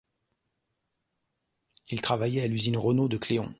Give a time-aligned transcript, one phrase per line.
[1.89, 3.47] Il travaillait à l'usine Renault de Cléon.